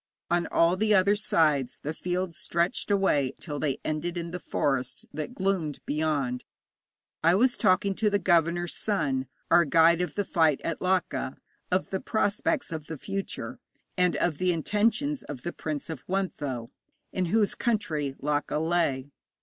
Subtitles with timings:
[0.31, 5.05] On all the other sides the fields stretched away till they ended in the forest
[5.13, 6.43] that gloomed beyond.
[7.23, 11.37] I was talking to the governor's son (our guide of the fight at Laka)
[11.69, 13.59] of the prospects of the future,
[13.95, 16.71] and of the intentions of the Prince of Wuntho,
[17.13, 19.11] in whose country Laka lay.